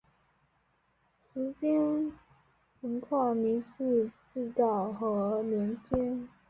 [1.31, 2.11] 时间
[2.81, 6.27] 横跨明治至昭和年间。